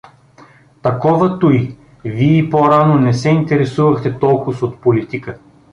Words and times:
Такова 0.81 1.37
туй… 1.39 1.77
вий 2.05 2.49
по-рано 2.49 2.95
не 2.99 3.13
се 3.13 3.29
интересувахте 3.29 4.19
толкоз 4.19 4.61
от 4.61 4.81
политика. 4.81 5.37